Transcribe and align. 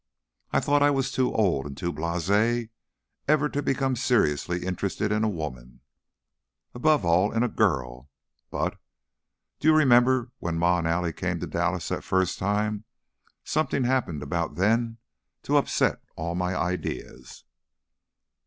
I 0.51 0.59
thought 0.59 0.81
I 0.81 0.89
was 0.89 1.11
too 1.11 1.31
old 1.31 1.67
and 1.67 1.77
too 1.77 1.93
blase 1.93 2.63
ever 3.27 3.49
to 3.49 3.61
become 3.61 3.95
seriously 3.95 4.65
interested 4.65 5.11
in 5.11 5.23
a 5.23 5.29
woman, 5.29 5.81
above 6.73 7.05
all 7.05 7.31
in 7.31 7.43
a 7.43 7.47
girl, 7.47 8.09
but 8.49 8.79
Do 9.59 9.67
you 9.67 9.75
remember 9.75 10.31
when 10.39 10.57
Ma 10.57 10.79
and 10.79 10.87
Allie 10.87 11.13
came 11.13 11.39
to 11.41 11.45
Dallas 11.45 11.89
that 11.89 12.03
first 12.03 12.39
time? 12.39 12.83
Something 13.43 13.83
happened 13.83 14.23
about 14.23 14.55
then 14.55 14.97
to 15.43 15.57
upset 15.57 16.01
all 16.15 16.33
my 16.33 16.55
ideas." 16.55 17.43